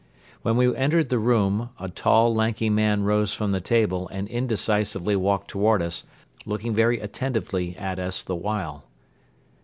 [0.41, 5.15] When we entered the room, a tall, lanky man rose from the table and indecisively
[5.15, 6.05] walked toward us,
[6.43, 8.85] looking very attentively at us the while.